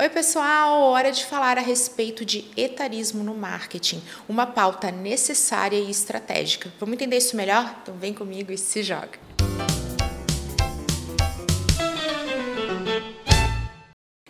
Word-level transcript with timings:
Oi, 0.00 0.08
pessoal! 0.08 0.80
Hora 0.82 1.10
de 1.10 1.26
falar 1.26 1.58
a 1.58 1.60
respeito 1.60 2.24
de 2.24 2.44
etarismo 2.56 3.24
no 3.24 3.34
marketing, 3.34 4.00
uma 4.28 4.46
pauta 4.46 4.92
necessária 4.92 5.76
e 5.76 5.90
estratégica. 5.90 6.72
Vamos 6.78 6.94
entender 6.94 7.16
isso 7.16 7.36
melhor? 7.36 7.74
Então 7.82 7.96
vem 7.96 8.14
comigo 8.14 8.52
e 8.52 8.56
se 8.56 8.80
joga. 8.84 9.27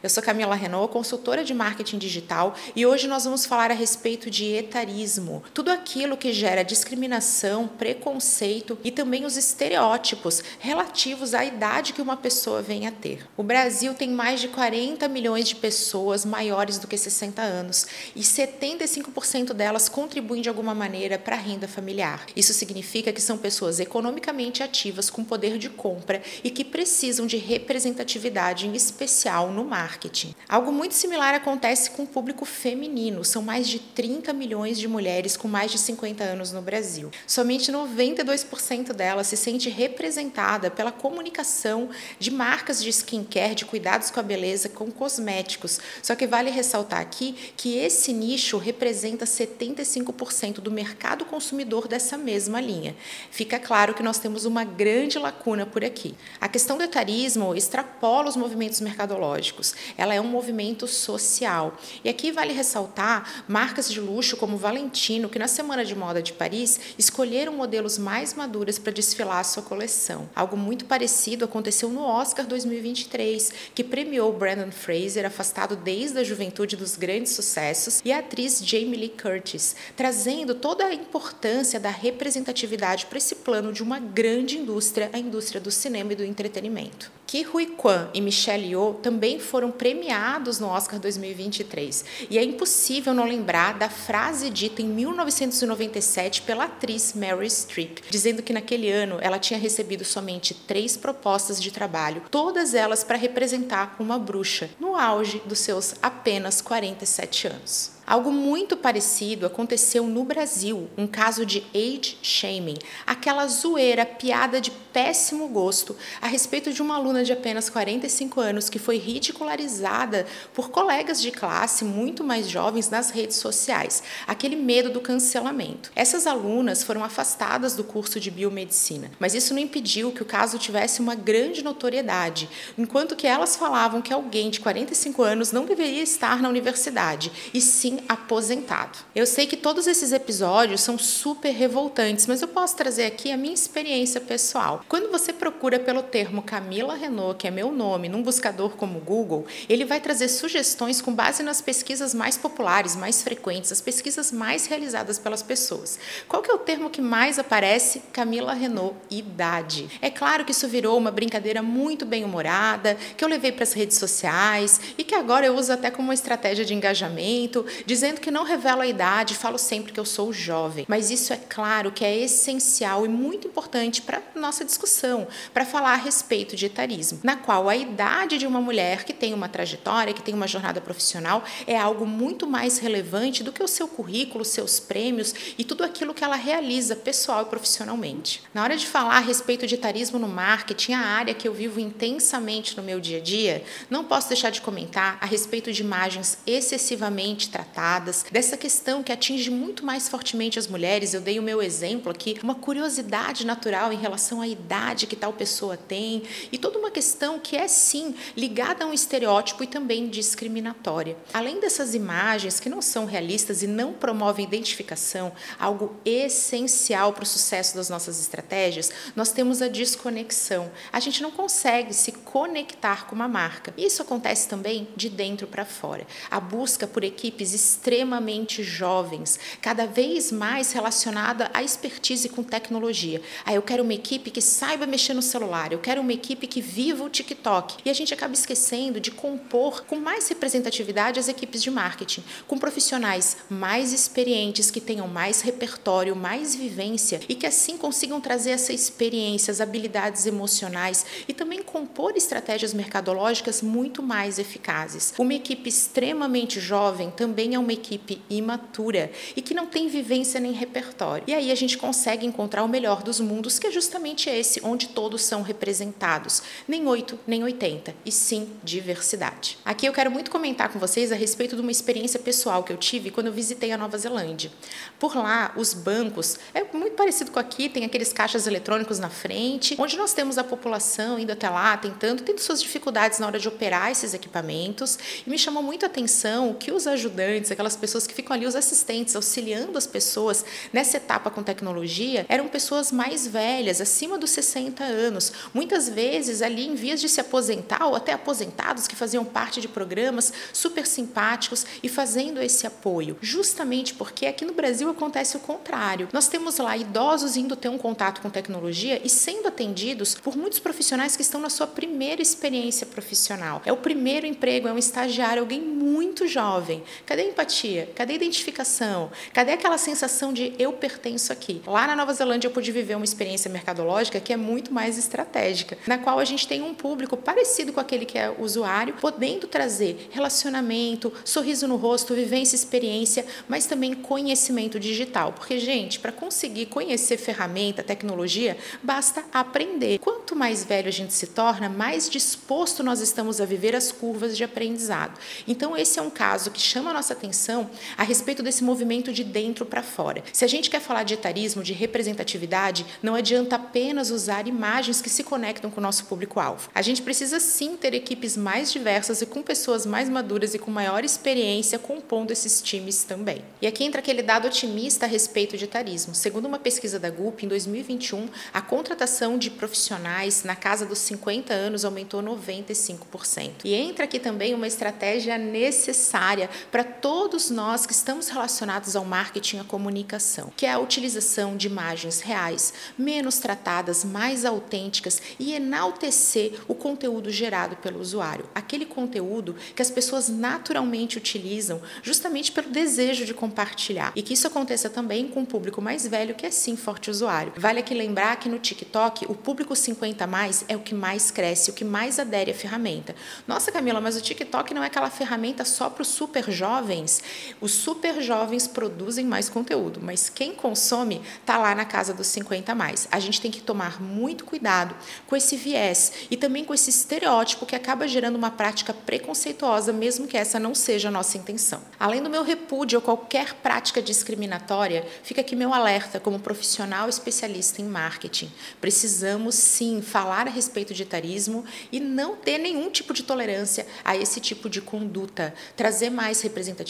Eu 0.00 0.08
sou 0.08 0.22
Camila 0.22 0.54
Renault, 0.54 0.92
consultora 0.92 1.42
de 1.42 1.52
marketing 1.52 1.98
digital, 1.98 2.54
e 2.76 2.86
hoje 2.86 3.08
nós 3.08 3.24
vamos 3.24 3.44
falar 3.44 3.72
a 3.72 3.74
respeito 3.74 4.30
de 4.30 4.44
etarismo, 4.52 5.42
tudo 5.52 5.72
aquilo 5.72 6.16
que 6.16 6.32
gera 6.32 6.62
discriminação, 6.62 7.66
preconceito 7.66 8.78
e 8.84 8.92
também 8.92 9.24
os 9.24 9.36
estereótipos 9.36 10.40
relativos 10.60 11.34
à 11.34 11.44
idade 11.44 11.92
que 11.92 12.00
uma 12.00 12.16
pessoa 12.16 12.62
vem 12.62 12.86
a 12.86 12.92
ter. 12.92 13.26
O 13.36 13.42
Brasil 13.42 13.92
tem 13.92 14.08
mais 14.10 14.40
de 14.40 14.46
40 14.46 15.08
milhões 15.08 15.48
de 15.48 15.56
pessoas 15.56 16.24
maiores 16.24 16.78
do 16.78 16.86
que 16.86 16.96
60 16.96 17.42
anos 17.42 17.88
e 18.14 18.20
75% 18.20 19.52
delas 19.52 19.88
contribuem 19.88 20.40
de 20.40 20.48
alguma 20.48 20.76
maneira 20.76 21.18
para 21.18 21.34
a 21.34 21.40
renda 21.40 21.66
familiar. 21.66 22.24
Isso 22.36 22.54
significa 22.54 23.12
que 23.12 23.20
são 23.20 23.36
pessoas 23.36 23.80
economicamente 23.80 24.62
ativas 24.62 25.10
com 25.10 25.24
poder 25.24 25.58
de 25.58 25.68
compra 25.68 26.22
e 26.44 26.50
que 26.52 26.64
precisam 26.64 27.26
de 27.26 27.36
representatividade 27.36 28.68
em 28.68 28.76
especial 28.76 29.50
no 29.50 29.64
marketing 29.64 29.87
marketing. 29.88 30.34
Algo 30.46 30.70
muito 30.70 30.94
similar 30.94 31.34
acontece 31.34 31.90
com 31.90 32.02
o 32.02 32.06
público 32.06 32.44
feminino. 32.44 33.24
São 33.24 33.40
mais 33.40 33.66
de 33.66 33.78
30 33.78 34.34
milhões 34.34 34.78
de 34.78 34.86
mulheres 34.86 35.34
com 35.34 35.48
mais 35.48 35.72
de 35.72 35.78
50 35.78 36.22
anos 36.22 36.52
no 36.52 36.60
Brasil. 36.60 37.10
Somente 37.26 37.72
92% 37.72 38.92
delas 38.92 39.28
se 39.28 39.36
sente 39.36 39.70
representada 39.70 40.70
pela 40.70 40.92
comunicação 40.92 41.88
de 42.18 42.30
marcas 42.30 42.82
de 42.82 42.90
skincare, 42.90 43.54
de 43.54 43.64
cuidados 43.64 44.10
com 44.10 44.20
a 44.20 44.22
beleza, 44.22 44.68
com 44.68 44.90
cosméticos. 44.90 45.80
Só 46.02 46.14
que 46.14 46.26
vale 46.26 46.50
ressaltar 46.50 47.00
aqui 47.00 47.34
que 47.56 47.78
esse 47.78 48.12
nicho 48.12 48.58
representa 48.58 49.24
75% 49.24 50.60
do 50.60 50.70
mercado 50.70 51.24
consumidor 51.24 51.88
dessa 51.88 52.18
mesma 52.18 52.60
linha. 52.60 52.94
Fica 53.30 53.58
claro 53.58 53.94
que 53.94 54.02
nós 54.02 54.18
temos 54.18 54.44
uma 54.44 54.64
grande 54.64 55.18
lacuna 55.18 55.64
por 55.64 55.82
aqui. 55.82 56.14
A 56.38 56.48
questão 56.48 56.76
do 56.76 56.84
etarismo 56.84 57.54
extrapola 57.54 58.28
os 58.28 58.36
movimentos 58.36 58.80
mercadológicos 58.82 59.77
ela 59.96 60.14
é 60.14 60.20
um 60.20 60.28
movimento 60.28 60.86
social. 60.86 61.76
E 62.04 62.08
aqui 62.08 62.30
vale 62.30 62.52
ressaltar 62.52 63.44
marcas 63.48 63.90
de 63.90 64.00
luxo 64.00 64.36
como 64.36 64.56
Valentino, 64.56 65.28
que 65.28 65.38
na 65.38 65.48
Semana 65.48 65.84
de 65.84 65.94
Moda 65.94 66.22
de 66.22 66.32
Paris 66.32 66.80
escolheram 66.98 67.52
modelos 67.52 67.98
mais 67.98 68.34
maduras 68.34 68.78
para 68.78 68.92
desfilar 68.92 69.40
a 69.40 69.44
sua 69.44 69.62
coleção. 69.62 70.28
Algo 70.34 70.56
muito 70.56 70.84
parecido 70.84 71.44
aconteceu 71.44 71.88
no 71.88 72.02
Oscar 72.02 72.46
2023, 72.46 73.52
que 73.74 73.84
premiou 73.84 74.32
Brandon 74.32 74.70
Fraser, 74.70 75.26
afastado 75.26 75.76
desde 75.76 76.18
a 76.18 76.24
juventude 76.24 76.76
dos 76.76 76.96
grandes 76.96 77.32
sucessos, 77.32 78.00
e 78.04 78.12
a 78.12 78.18
atriz 78.18 78.60
Jamie 78.64 78.96
Lee 78.96 79.08
Curtis, 79.08 79.76
trazendo 79.96 80.54
toda 80.54 80.86
a 80.86 80.94
importância 80.94 81.80
da 81.80 81.90
representatividade 81.90 83.06
para 83.06 83.18
esse 83.18 83.36
plano 83.36 83.72
de 83.72 83.82
uma 83.82 83.98
grande 83.98 84.58
indústria, 84.58 85.10
a 85.12 85.18
indústria 85.18 85.60
do 85.60 85.70
cinema 85.70 86.12
e 86.12 86.16
do 86.16 86.24
entretenimento. 86.24 87.17
Ki 87.28 87.46
Hui 87.52 87.66
Kwan 87.66 88.08
e 88.14 88.22
Michelle 88.22 88.64
Yeoh 88.64 88.94
também 89.02 89.38
foram 89.38 89.70
premiados 89.70 90.58
no 90.58 90.66
Oscar 90.66 90.98
2023. 90.98 92.02
E 92.30 92.38
é 92.38 92.42
impossível 92.42 93.12
não 93.12 93.26
lembrar 93.26 93.74
da 93.74 93.90
frase 93.90 94.48
dita 94.48 94.80
em 94.80 94.86
1997 94.86 96.40
pela 96.40 96.64
atriz 96.64 97.12
Mary 97.12 97.50
Streep, 97.50 97.98
dizendo 98.08 98.42
que 98.42 98.54
naquele 98.54 98.90
ano 98.90 99.18
ela 99.20 99.38
tinha 99.38 99.60
recebido 99.60 100.06
somente 100.06 100.54
três 100.54 100.96
propostas 100.96 101.60
de 101.60 101.70
trabalho, 101.70 102.22
todas 102.30 102.72
elas 102.72 103.04
para 103.04 103.18
representar 103.18 103.94
uma 104.00 104.18
bruxa, 104.18 104.70
no 104.80 104.96
auge 104.96 105.42
dos 105.44 105.58
seus 105.58 105.96
apenas 106.00 106.62
47 106.62 107.48
anos. 107.48 107.97
Algo 108.08 108.32
muito 108.32 108.74
parecido 108.74 109.44
aconteceu 109.44 110.04
no 110.06 110.24
Brasil, 110.24 110.88
um 110.96 111.06
caso 111.06 111.44
de 111.44 111.62
age 111.74 112.16
shaming, 112.22 112.78
aquela 113.06 113.46
zoeira, 113.46 114.06
piada 114.06 114.62
de 114.62 114.70
péssimo 114.70 115.46
gosto 115.46 115.94
a 116.18 116.26
respeito 116.26 116.72
de 116.72 116.80
uma 116.80 116.96
aluna 116.96 117.22
de 117.22 117.34
apenas 117.34 117.68
45 117.68 118.40
anos 118.40 118.70
que 118.70 118.78
foi 118.78 118.96
ridicularizada 118.96 120.26
por 120.54 120.70
colegas 120.70 121.20
de 121.20 121.30
classe 121.30 121.84
muito 121.84 122.24
mais 122.24 122.48
jovens 122.48 122.88
nas 122.88 123.10
redes 123.10 123.36
sociais, 123.36 124.02
aquele 124.26 124.56
medo 124.56 124.88
do 124.88 125.02
cancelamento. 125.02 125.92
Essas 125.94 126.26
alunas 126.26 126.82
foram 126.82 127.04
afastadas 127.04 127.76
do 127.76 127.84
curso 127.84 128.18
de 128.18 128.30
biomedicina, 128.30 129.10
mas 129.20 129.34
isso 129.34 129.52
não 129.52 129.60
impediu 129.60 130.12
que 130.12 130.22
o 130.22 130.26
caso 130.26 130.58
tivesse 130.58 131.00
uma 131.00 131.14
grande 131.14 131.62
notoriedade, 131.62 132.48
enquanto 132.78 133.14
que 133.14 133.26
elas 133.26 133.54
falavam 133.54 134.00
que 134.00 134.14
alguém 134.14 134.48
de 134.48 134.60
45 134.60 135.22
anos 135.22 135.52
não 135.52 135.66
deveria 135.66 136.02
estar 136.02 136.40
na 136.40 136.48
universidade, 136.48 137.30
e 137.52 137.60
sim 137.60 137.97
aposentado. 138.08 138.98
Eu 139.14 139.26
sei 139.26 139.46
que 139.46 139.56
todos 139.56 139.86
esses 139.86 140.12
episódios 140.12 140.80
são 140.80 140.98
super 140.98 141.50
revoltantes, 141.50 142.26
mas 142.26 142.42
eu 142.42 142.48
posso 142.48 142.76
trazer 142.76 143.06
aqui 143.06 143.32
a 143.32 143.36
minha 143.36 143.54
experiência 143.54 144.20
pessoal. 144.20 144.84
Quando 144.88 145.10
você 145.10 145.32
procura 145.32 145.78
pelo 145.78 146.02
termo 146.02 146.42
Camila 146.42 146.94
Renault, 146.94 147.38
que 147.38 147.46
é 147.46 147.50
meu 147.50 147.72
nome, 147.72 148.08
num 148.08 148.22
buscador 148.22 148.76
como 148.76 149.00
Google, 149.00 149.46
ele 149.68 149.84
vai 149.84 150.00
trazer 150.00 150.28
sugestões 150.28 151.00
com 151.00 151.14
base 151.14 151.42
nas 151.42 151.60
pesquisas 151.60 152.14
mais 152.14 152.36
populares, 152.36 152.96
mais 152.96 153.22
frequentes, 153.22 153.72
as 153.72 153.80
pesquisas 153.80 154.30
mais 154.32 154.66
realizadas 154.66 155.18
pelas 155.18 155.42
pessoas. 155.42 155.98
Qual 156.28 156.42
que 156.42 156.50
é 156.50 156.54
o 156.54 156.58
termo 156.58 156.90
que 156.90 157.00
mais 157.00 157.38
aparece? 157.38 158.02
Camila 158.12 158.52
Renault, 158.52 158.96
idade. 159.10 159.88
É 160.00 160.10
claro 160.10 160.44
que 160.44 160.52
isso 160.52 160.68
virou 160.68 160.98
uma 160.98 161.10
brincadeira 161.10 161.62
muito 161.62 162.04
bem 162.04 162.24
humorada, 162.24 162.96
que 163.16 163.24
eu 163.24 163.28
levei 163.28 163.52
para 163.52 163.64
as 163.64 163.72
redes 163.72 163.96
sociais 163.96 164.80
e 164.96 165.04
que 165.04 165.14
agora 165.14 165.46
eu 165.46 165.56
uso 165.56 165.72
até 165.72 165.90
como 165.90 166.08
uma 166.08 166.14
estratégia 166.14 166.64
de 166.64 166.74
engajamento, 166.74 167.64
dizendo 167.88 168.20
que 168.20 168.30
não 168.30 168.44
revelo 168.44 168.82
a 168.82 168.86
idade, 168.86 169.34
falo 169.34 169.56
sempre 169.56 169.94
que 169.94 169.98
eu 169.98 170.04
sou 170.04 170.30
jovem. 170.30 170.84
Mas 170.86 171.10
isso 171.10 171.32
é 171.32 171.38
claro 171.38 171.90
que 171.90 172.04
é 172.04 172.14
essencial 172.18 173.06
e 173.06 173.08
muito 173.08 173.48
importante 173.48 174.02
para 174.02 174.20
nossa 174.34 174.62
discussão, 174.62 175.26
para 175.54 175.64
falar 175.64 175.94
a 175.94 175.96
respeito 175.96 176.54
de 176.54 176.66
etarismo, 176.66 177.20
na 177.22 177.34
qual 177.34 177.66
a 177.66 177.74
idade 177.74 178.36
de 178.36 178.46
uma 178.46 178.60
mulher 178.60 179.04
que 179.04 179.14
tem 179.14 179.32
uma 179.32 179.48
trajetória, 179.48 180.12
que 180.12 180.20
tem 180.20 180.34
uma 180.34 180.46
jornada 180.46 180.82
profissional, 180.82 181.42
é 181.66 181.78
algo 181.78 182.04
muito 182.04 182.46
mais 182.46 182.76
relevante 182.76 183.42
do 183.42 183.52
que 183.52 183.62
o 183.62 183.68
seu 183.68 183.88
currículo, 183.88 184.44
seus 184.44 184.78
prêmios 184.78 185.34
e 185.56 185.64
tudo 185.64 185.82
aquilo 185.82 186.12
que 186.12 186.22
ela 186.22 186.36
realiza 186.36 186.94
pessoal 186.94 187.40
e 187.40 187.46
profissionalmente. 187.46 188.42
Na 188.52 188.64
hora 188.64 188.76
de 188.76 188.86
falar 188.86 189.16
a 189.16 189.20
respeito 189.20 189.66
de 189.66 189.76
etarismo 189.76 190.18
no 190.18 190.28
marketing, 190.28 190.92
a 190.92 191.00
área 191.00 191.32
que 191.32 191.48
eu 191.48 191.54
vivo 191.54 191.80
intensamente 191.80 192.76
no 192.76 192.82
meu 192.82 193.00
dia 193.00 193.16
a 193.16 193.22
dia, 193.22 193.64
não 193.88 194.04
posso 194.04 194.28
deixar 194.28 194.50
de 194.50 194.60
comentar 194.60 195.16
a 195.22 195.24
respeito 195.24 195.72
de 195.72 195.80
imagens 195.80 196.36
excessivamente 196.46 197.48
tratadas 197.48 197.77
tratadas, 197.78 198.26
dessa 198.32 198.56
questão 198.56 199.04
que 199.04 199.12
atinge 199.12 199.50
muito 199.50 199.86
mais 199.86 200.08
fortemente 200.08 200.58
as 200.58 200.66
mulheres. 200.66 201.14
Eu 201.14 201.20
dei 201.20 201.38
o 201.38 201.42
meu 201.42 201.62
exemplo 201.62 202.10
aqui, 202.10 202.36
uma 202.42 202.56
curiosidade 202.56 203.46
natural 203.46 203.92
em 203.92 203.96
relação 203.96 204.40
à 204.40 204.48
idade 204.48 205.06
que 205.06 205.14
tal 205.14 205.32
pessoa 205.32 205.76
tem 205.76 206.24
e 206.50 206.58
toda 206.58 206.76
uma 206.76 206.90
questão 206.90 207.38
que 207.38 207.56
é 207.56 207.68
sim 207.68 208.16
ligada 208.36 208.84
a 208.84 208.88
um 208.88 208.92
estereótipo 208.92 209.62
e 209.62 209.66
também 209.68 210.08
discriminatória. 210.08 211.16
Além 211.32 211.60
dessas 211.60 211.94
imagens 211.94 212.58
que 212.58 212.68
não 212.68 212.82
são 212.82 213.06
realistas 213.06 213.62
e 213.62 213.68
não 213.68 213.92
promovem 213.92 214.44
identificação, 214.44 215.32
algo 215.56 215.94
essencial 216.04 217.12
para 217.12 217.22
o 217.22 217.26
sucesso 217.26 217.76
das 217.76 217.88
nossas 217.88 218.18
estratégias, 218.18 218.90
nós 219.14 219.30
temos 219.30 219.62
a 219.62 219.68
desconexão. 219.68 220.68
A 220.92 220.98
gente 220.98 221.22
não 221.22 221.30
consegue 221.30 221.94
se 221.94 222.10
conectar 222.10 223.06
com 223.06 223.14
uma 223.14 223.28
marca. 223.28 223.72
Isso 223.76 224.02
acontece 224.02 224.48
também 224.48 224.88
de 224.96 225.08
dentro 225.08 225.46
para 225.46 225.64
fora. 225.64 226.04
A 226.28 226.40
busca 226.40 226.84
por 226.84 227.04
equipes 227.04 227.52
extremamente 227.68 228.62
jovens, 228.62 229.38
cada 229.60 229.86
vez 229.86 230.32
mais 230.32 230.72
relacionada 230.72 231.50
à 231.52 231.62
expertise 231.62 232.28
com 232.28 232.42
tecnologia. 232.42 233.20
Ah, 233.44 233.54
eu 233.54 233.62
quero 233.62 233.82
uma 233.82 233.94
equipe 233.94 234.30
que 234.30 234.40
saiba 234.40 234.86
mexer 234.86 235.14
no 235.14 235.22
celular, 235.22 235.72
eu 235.72 235.78
quero 235.78 236.00
uma 236.00 236.12
equipe 236.12 236.46
que 236.46 236.60
viva 236.60 237.04
o 237.04 237.10
TikTok. 237.10 237.76
E 237.84 237.90
a 237.90 237.92
gente 237.92 238.14
acaba 238.14 238.32
esquecendo 238.32 239.00
de 239.00 239.10
compor 239.10 239.84
com 239.84 239.96
mais 239.96 240.28
representatividade 240.28 241.20
as 241.20 241.28
equipes 241.28 241.62
de 241.62 241.70
marketing, 241.70 242.24
com 242.46 242.58
profissionais 242.58 243.36
mais 243.50 243.92
experientes 243.92 244.70
que 244.70 244.80
tenham 244.80 245.06
mais 245.06 245.40
repertório, 245.42 246.16
mais 246.16 246.54
vivência 246.54 247.20
e 247.28 247.34
que 247.34 247.46
assim 247.46 247.76
consigam 247.76 248.20
trazer 248.20 248.50
essa 248.50 248.72
experiência, 248.72 249.50
as 249.50 249.60
habilidades 249.60 250.24
emocionais 250.26 251.04
e 251.26 251.34
também 251.34 251.62
compor 251.62 252.16
estratégias 252.16 252.72
mercadológicas 252.72 253.60
muito 253.60 254.02
mais 254.02 254.38
eficazes. 254.38 255.12
Uma 255.18 255.34
equipe 255.34 255.68
extremamente 255.68 256.60
jovem 256.60 257.10
também 257.10 257.54
é 257.54 257.57
é 257.58 257.60
uma 257.60 257.72
equipe 257.72 258.22
imatura 258.30 259.10
e 259.36 259.42
que 259.42 259.52
não 259.52 259.66
tem 259.66 259.88
vivência 259.88 260.40
nem 260.40 260.52
repertório. 260.52 261.24
E 261.26 261.34
aí 261.34 261.50
a 261.50 261.54
gente 261.54 261.76
consegue 261.76 262.26
encontrar 262.26 262.64
o 262.64 262.68
melhor 262.68 263.02
dos 263.02 263.20
mundos, 263.20 263.58
que 263.58 263.66
é 263.66 263.70
justamente 263.70 264.30
esse 264.30 264.60
onde 264.64 264.88
todos 264.88 265.22
são 265.22 265.42
representados. 265.42 266.42
Nem 266.66 266.86
8, 266.86 267.18
nem 267.26 267.42
80, 267.44 267.94
e 268.04 268.12
sim 268.12 268.48
diversidade. 268.62 269.58
Aqui 269.64 269.86
eu 269.86 269.92
quero 269.92 270.10
muito 270.10 270.30
comentar 270.30 270.70
com 270.70 270.78
vocês 270.78 271.12
a 271.12 271.16
respeito 271.16 271.56
de 271.56 271.62
uma 271.62 271.70
experiência 271.70 272.18
pessoal 272.18 272.62
que 272.62 272.72
eu 272.72 272.76
tive 272.76 273.10
quando 273.10 273.26
eu 273.26 273.32
visitei 273.32 273.72
a 273.72 273.78
Nova 273.78 273.98
Zelândia. 273.98 274.50
Por 274.98 275.16
lá, 275.16 275.52
os 275.56 275.74
bancos, 275.74 276.38
é 276.54 276.64
muito 276.72 276.94
parecido 276.94 277.30
com 277.30 277.38
aqui, 277.38 277.68
tem 277.68 277.84
aqueles 277.84 278.12
caixas 278.12 278.46
eletrônicos 278.46 278.98
na 278.98 279.10
frente, 279.10 279.76
onde 279.78 279.96
nós 279.96 280.12
temos 280.12 280.38
a 280.38 280.44
população 280.44 281.18
indo 281.18 281.32
até 281.32 281.48
lá, 281.48 281.76
tentando, 281.76 282.22
tendo 282.22 282.40
suas 282.40 282.62
dificuldades 282.62 283.18
na 283.18 283.26
hora 283.26 283.38
de 283.38 283.48
operar 283.48 283.90
esses 283.90 284.14
equipamentos. 284.14 284.98
E 285.26 285.30
me 285.30 285.38
chamou 285.38 285.62
muito 285.62 285.84
a 285.84 285.86
atenção 285.86 286.54
que 286.54 286.70
os 286.70 286.86
ajudantes, 286.86 287.37
aquelas 287.50 287.76
pessoas 287.76 288.06
que 288.06 288.14
ficam 288.14 288.34
ali, 288.34 288.46
os 288.46 288.56
assistentes, 288.56 289.14
auxiliando 289.14 289.78
as 289.78 289.86
pessoas 289.86 290.44
nessa 290.72 290.96
etapa 290.96 291.30
com 291.30 291.42
tecnologia, 291.42 292.26
eram 292.28 292.48
pessoas 292.48 292.90
mais 292.90 293.26
velhas, 293.26 293.80
acima 293.80 294.18
dos 294.18 294.30
60 294.30 294.82
anos, 294.82 295.32
muitas 295.54 295.88
vezes 295.88 296.42
ali 296.42 296.66
em 296.66 296.74
vias 296.74 297.00
de 297.00 297.08
se 297.08 297.20
aposentar 297.20 297.86
ou 297.86 297.94
até 297.94 298.12
aposentados 298.12 298.86
que 298.86 298.96
faziam 298.96 299.24
parte 299.24 299.60
de 299.60 299.68
programas 299.68 300.32
super 300.52 300.86
simpáticos 300.86 301.66
e 301.82 301.88
fazendo 301.88 302.40
esse 302.40 302.66
apoio. 302.66 303.16
Justamente 303.20 303.94
porque 303.94 304.26
aqui 304.26 304.44
no 304.44 304.52
Brasil 304.52 304.90
acontece 304.90 305.36
o 305.36 305.40
contrário. 305.40 306.08
Nós 306.12 306.28
temos 306.28 306.58
lá 306.58 306.76
idosos 306.76 307.36
indo 307.36 307.56
ter 307.56 307.68
um 307.68 307.78
contato 307.78 308.20
com 308.20 308.30
tecnologia 308.30 309.00
e 309.04 309.08
sendo 309.08 309.48
atendidos 309.48 310.14
por 310.14 310.36
muitos 310.36 310.58
profissionais 310.58 311.16
que 311.16 311.22
estão 311.22 311.40
na 311.40 311.50
sua 311.50 311.66
primeira 311.66 312.22
experiência 312.22 312.86
profissional. 312.86 313.62
É 313.64 313.72
o 313.72 313.76
primeiro 313.76 314.26
emprego, 314.26 314.68
é 314.68 314.72
um 314.72 314.78
estagiário, 314.78 315.42
alguém 315.42 315.60
muito 315.60 316.26
jovem. 316.26 316.82
Cadê 317.06 317.27
empatia? 317.28 317.90
Cadê 317.94 318.14
a 318.14 318.16
identificação? 318.16 319.10
Cadê 319.32 319.52
aquela 319.52 319.78
sensação 319.78 320.32
de 320.32 320.54
eu 320.58 320.72
pertenço 320.72 321.32
aqui? 321.32 321.62
Lá 321.66 321.86
na 321.86 321.96
Nova 321.96 322.12
Zelândia 322.12 322.48
eu 322.48 322.52
pude 322.52 322.72
viver 322.72 322.96
uma 322.96 323.04
experiência 323.04 323.50
mercadológica 323.50 324.20
que 324.20 324.32
é 324.32 324.36
muito 324.36 324.72
mais 324.72 324.98
estratégica, 324.98 325.78
na 325.86 325.98
qual 325.98 326.18
a 326.18 326.24
gente 326.24 326.46
tem 326.46 326.62
um 326.62 326.74
público 326.74 327.16
parecido 327.16 327.72
com 327.72 327.80
aquele 327.80 328.04
que 328.04 328.18
é 328.18 328.34
usuário, 328.38 328.94
podendo 328.94 329.46
trazer 329.46 330.08
relacionamento, 330.10 331.12
sorriso 331.24 331.66
no 331.66 331.76
rosto, 331.76 332.14
vivência, 332.14 332.56
experiência, 332.56 333.24
mas 333.48 333.66
também 333.66 333.94
conhecimento 333.94 334.80
digital. 334.80 335.32
Porque, 335.32 335.58
gente, 335.58 336.00
para 336.00 336.12
conseguir 336.12 336.66
conhecer 336.66 337.16
ferramenta, 337.16 337.82
tecnologia, 337.82 338.56
basta 338.82 339.24
aprender. 339.32 339.98
Quanto 339.98 340.34
mais 340.34 340.64
velho 340.64 340.88
a 340.88 340.92
gente 340.92 341.12
se 341.12 341.28
torna, 341.28 341.68
mais 341.68 342.08
disposto 342.08 342.82
nós 342.82 343.00
estamos 343.00 343.40
a 343.40 343.44
viver 343.44 343.74
as 343.74 343.92
curvas 343.92 344.36
de 344.36 344.44
aprendizado. 344.44 345.18
Então, 345.46 345.76
esse 345.76 345.98
é 345.98 346.02
um 346.02 346.10
caso 346.10 346.50
que 346.50 346.60
chama 346.60 346.90
a 346.90 346.94
nossa 346.94 347.14
atenção 347.18 347.68
a 347.96 348.02
respeito 348.02 348.42
desse 348.42 348.64
movimento 348.64 349.12
de 349.12 349.24
dentro 349.24 349.66
para 349.66 349.82
fora. 349.82 350.22
Se 350.32 350.44
a 350.44 350.48
gente 350.48 350.70
quer 350.70 350.80
falar 350.80 351.02
de 351.02 351.14
etarismo, 351.14 351.62
de 351.62 351.72
representatividade, 351.72 352.86
não 353.02 353.14
adianta 353.14 353.56
apenas 353.56 354.10
usar 354.10 354.46
imagens 354.46 355.02
que 355.02 355.10
se 355.10 355.24
conectam 355.24 355.70
com 355.70 355.80
o 355.80 355.82
nosso 355.82 356.04
público-alvo. 356.06 356.70
A 356.74 356.82
gente 356.82 357.02
precisa 357.02 357.40
sim 357.40 357.76
ter 357.76 357.94
equipes 357.94 358.36
mais 358.36 358.72
diversas 358.72 359.20
e 359.20 359.26
com 359.26 359.42
pessoas 359.42 359.84
mais 359.84 360.08
maduras 360.08 360.54
e 360.54 360.58
com 360.58 360.70
maior 360.70 361.04
experiência 361.04 361.78
compondo 361.78 362.30
esses 362.30 362.62
times 362.62 363.04
também. 363.04 363.44
E 363.60 363.66
aqui 363.66 363.84
entra 363.84 364.00
aquele 364.00 364.22
dado 364.22 364.46
otimista 364.46 365.06
a 365.06 365.08
respeito 365.08 365.56
de 365.56 365.64
etarismo. 365.64 366.14
Segundo 366.14 366.46
uma 366.46 366.58
pesquisa 366.58 366.98
da 366.98 367.10
GUP, 367.10 367.44
em 367.44 367.48
2021, 367.48 368.28
a 368.52 368.60
contratação 368.60 369.36
de 369.36 369.50
profissionais 369.50 370.44
na 370.44 370.54
casa 370.54 370.86
dos 370.86 370.98
50 370.98 371.52
anos 371.52 371.84
aumentou 371.84 372.22
95%. 372.22 373.50
E 373.64 373.74
entra 373.74 374.04
aqui 374.04 374.18
também 374.18 374.54
uma 374.54 374.66
estratégia 374.66 375.36
necessária 375.36 376.48
para 376.70 376.84
todos 376.84 377.07
nós 377.50 377.86
que 377.86 377.92
estamos 377.92 378.28
relacionados 378.28 378.94
ao 378.94 379.04
marketing 379.04 379.56
e 379.56 379.60
à 379.60 379.64
comunicação, 379.64 380.52
que 380.56 380.66
é 380.66 380.72
a 380.72 380.78
utilização 380.78 381.56
de 381.56 381.66
imagens 381.66 382.20
reais, 382.20 382.72
menos 382.98 383.38
tratadas, 383.38 384.04
mais 384.04 384.44
autênticas 384.44 385.20
e 385.38 385.54
enaltecer 385.54 386.60
o 386.68 386.74
conteúdo 386.74 387.30
gerado 387.30 387.76
pelo 387.76 388.00
usuário, 388.00 388.48
aquele 388.54 388.84
conteúdo 388.84 389.56
que 389.74 389.82
as 389.82 389.90
pessoas 389.90 390.28
naturalmente 390.28 391.16
utilizam 391.16 391.80
justamente 392.02 392.52
pelo 392.52 392.70
desejo 392.70 393.24
de 393.24 393.34
compartilhar. 393.34 394.12
E 394.14 394.22
que 394.22 394.34
isso 394.34 394.46
aconteça 394.46 394.90
também 394.90 395.28
com 395.28 395.42
o 395.42 395.46
público 395.46 395.80
mais 395.80 396.06
velho, 396.06 396.34
que 396.34 396.46
é 396.46 396.50
sim 396.50 396.76
forte 396.76 397.10
usuário. 397.10 397.52
Vale 397.56 397.80
aqui 397.80 397.94
lembrar 397.94 398.36
que 398.36 398.48
no 398.48 398.58
TikTok, 398.58 399.26
o 399.28 399.34
público 399.34 399.74
50 399.74 400.26
mais 400.26 400.64
é 400.68 400.76
o 400.76 400.80
que 400.80 400.94
mais 400.94 401.30
cresce, 401.30 401.70
o 401.70 401.74
que 401.74 401.84
mais 401.84 402.18
adere 402.18 402.50
à 402.50 402.54
ferramenta. 402.54 403.14
Nossa, 403.46 403.72
Camila, 403.72 404.00
mas 404.00 404.16
o 404.16 404.20
TikTok 404.20 404.74
não 404.74 404.82
é 404.82 404.86
aquela 404.86 405.10
ferramenta 405.10 405.64
só 405.64 405.88
para 405.88 406.02
os 406.02 406.08
super 406.08 406.50
jovens? 406.98 407.22
Os 407.60 407.72
super 407.72 408.20
jovens 408.20 408.66
produzem 408.66 409.24
mais 409.24 409.48
conteúdo, 409.48 410.00
mas 410.02 410.28
quem 410.28 410.54
consome 410.54 411.20
está 411.40 411.58
lá 411.58 411.74
na 411.74 411.84
casa 411.84 412.12
dos 412.12 412.26
50 412.28 412.74
mais. 412.74 413.08
A 413.10 413.20
gente 413.20 413.40
tem 413.40 413.50
que 413.50 413.60
tomar 413.60 414.00
muito 414.00 414.44
cuidado 414.44 414.94
com 415.26 415.36
esse 415.36 415.56
viés 415.56 416.12
e 416.30 416.36
também 416.36 416.64
com 416.64 416.74
esse 416.74 416.90
estereótipo 416.90 417.66
que 417.66 417.76
acaba 417.76 418.08
gerando 418.08 418.36
uma 418.36 418.50
prática 418.50 418.92
preconceituosa, 418.92 419.92
mesmo 419.92 420.26
que 420.26 420.36
essa 420.36 420.58
não 420.58 420.74
seja 420.74 421.08
a 421.08 421.12
nossa 421.12 421.36
intenção. 421.36 421.82
Além 421.98 422.22
do 422.22 422.30
meu 422.30 422.42
repúdio 422.42 422.98
a 422.98 423.02
qualquer 423.02 423.54
prática 423.54 424.00
discriminatória, 424.00 425.06
fica 425.22 425.40
aqui 425.40 425.56
meu 425.56 425.72
alerta 425.72 426.20
como 426.20 426.38
profissional 426.38 427.08
especialista 427.08 427.82
em 427.82 427.84
marketing. 427.84 428.50
Precisamos 428.80 429.54
sim 429.54 430.02
falar 430.02 430.46
a 430.46 430.50
respeito 430.50 430.94
de 430.94 431.02
etarismo 431.02 431.64
e 431.90 432.00
não 432.00 432.36
ter 432.36 432.58
nenhum 432.58 432.90
tipo 432.90 433.12
de 433.12 433.22
tolerância 433.22 433.86
a 434.04 434.16
esse 434.16 434.40
tipo 434.40 434.68
de 434.68 434.80
conduta, 434.80 435.54
trazer 435.76 436.10
mais 436.10 436.40
representatividade 436.40 436.87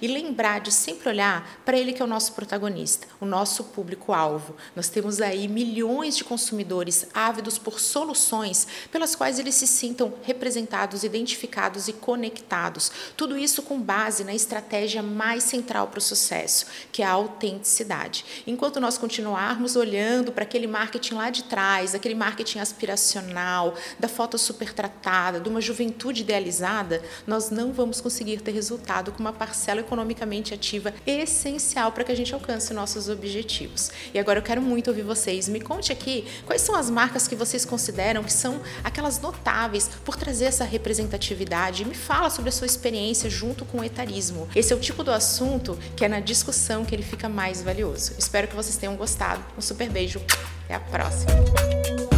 e 0.00 0.08
lembrar 0.08 0.60
de 0.60 0.72
sempre 0.72 1.08
olhar 1.08 1.60
para 1.64 1.76
ele 1.76 1.92
que 1.92 2.02
é 2.02 2.04
o 2.04 2.08
nosso 2.08 2.32
protagonista, 2.32 3.06
o 3.20 3.26
nosso 3.26 3.64
público-alvo. 3.64 4.56
Nós 4.74 4.88
temos 4.88 5.20
aí 5.20 5.46
milhões 5.46 6.16
de 6.16 6.24
consumidores 6.24 7.06
ávidos 7.12 7.58
por 7.58 7.78
soluções 7.78 8.66
pelas 8.90 9.14
quais 9.14 9.38
eles 9.38 9.54
se 9.54 9.66
sintam 9.66 10.14
representados, 10.22 11.04
identificados 11.04 11.88
e 11.88 11.92
conectados. 11.92 12.90
Tudo 13.16 13.36
isso 13.36 13.62
com 13.62 13.80
base 13.80 14.24
na 14.24 14.34
estratégia 14.34 15.02
mais 15.02 15.44
central 15.44 15.88
para 15.88 15.98
o 15.98 16.02
sucesso, 16.02 16.66
que 16.90 17.02
é 17.02 17.06
a 17.06 17.10
autenticidade. 17.10 18.24
Enquanto 18.46 18.80
nós 18.80 18.98
continuarmos 18.98 19.76
olhando 19.76 20.32
para 20.32 20.44
aquele 20.44 20.66
marketing 20.66 21.14
lá 21.14 21.30
de 21.30 21.44
trás, 21.44 21.94
aquele 21.94 22.14
marketing 22.14 22.58
aspiracional, 22.58 23.74
da 23.98 24.08
foto 24.08 24.38
super 24.38 24.72
tratada, 24.72 25.40
de 25.40 25.48
uma 25.48 25.60
juventude 25.60 26.22
idealizada, 26.22 27.02
nós 27.26 27.50
não 27.50 27.72
vamos 27.72 28.00
conseguir 28.00 28.40
ter 28.40 28.52
com 29.12 29.20
uma 29.20 29.32
parcela 29.32 29.80
economicamente 29.80 30.54
ativa 30.54 30.94
essencial 31.06 31.92
para 31.92 32.04
que 32.04 32.12
a 32.12 32.14
gente 32.14 32.32
alcance 32.32 32.72
nossos 32.72 33.08
objetivos. 33.08 33.90
E 34.14 34.18
agora 34.18 34.38
eu 34.38 34.42
quero 34.42 34.62
muito 34.62 34.88
ouvir 34.88 35.02
vocês. 35.02 35.48
Me 35.48 35.60
conte 35.60 35.92
aqui 35.92 36.24
quais 36.44 36.62
são 36.62 36.74
as 36.74 36.88
marcas 36.88 37.28
que 37.28 37.36
vocês 37.36 37.64
consideram 37.64 38.22
que 38.22 38.32
são 38.32 38.60
aquelas 38.82 39.20
notáveis 39.20 39.90
por 40.04 40.16
trazer 40.16 40.46
essa 40.46 40.64
representatividade. 40.64 41.84
Me 41.84 41.94
fala 41.94 42.30
sobre 42.30 42.48
a 42.48 42.52
sua 42.52 42.66
experiência 42.66 43.28
junto 43.28 43.64
com 43.64 43.78
o 43.78 43.84
etarismo. 43.84 44.48
Esse 44.54 44.72
é 44.72 44.76
o 44.76 44.80
tipo 44.80 45.04
do 45.04 45.10
assunto 45.10 45.78
que 45.96 46.04
é 46.04 46.08
na 46.08 46.20
discussão 46.20 46.84
que 46.84 46.94
ele 46.94 47.02
fica 47.02 47.28
mais 47.28 47.62
valioso. 47.62 48.14
Espero 48.18 48.48
que 48.48 48.56
vocês 48.56 48.76
tenham 48.76 48.96
gostado. 48.96 49.44
Um 49.56 49.60
super 49.60 49.88
beijo. 49.90 50.20
Até 50.64 50.74
a 50.74 50.80
próxima. 50.80 52.15